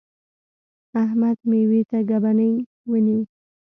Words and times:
احمد؛ 1.03 1.37
مېوې 1.49 1.81
ته 1.89 1.97
ګبڼۍ 2.09 2.53
ونیو. 2.89 3.19